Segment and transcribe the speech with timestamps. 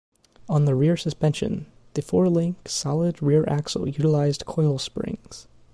[0.49, 5.47] On the rear suspension, the four-link solid rear axle utilized coil springs.